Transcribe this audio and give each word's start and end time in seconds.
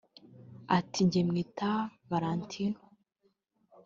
Ati 0.77 0.99
“Njye 1.05 1.21
mwita 1.29 1.71
Valentino 2.09 2.81